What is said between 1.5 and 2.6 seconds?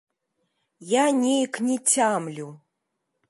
не цямлю.